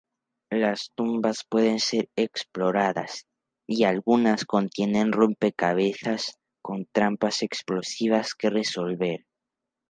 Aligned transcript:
Las 0.49 0.89
tumbas 0.95 1.45
pueden 1.47 1.79
ser 1.79 2.09
exploradas 2.15 3.27
y 3.67 3.83
algunas 3.83 4.47
tienen 4.73 5.11
"rompecabezas 5.11 6.39
con 6.63 6.87
trampas 6.91 7.43
explosivas" 7.43 8.33
que 8.33 8.49
resolver. 8.49 9.27